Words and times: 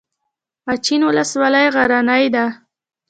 اچین 0.71 1.01
ولسوالۍ 1.07 1.67
غرنۍ 1.75 2.25
ده؟ 2.35 2.45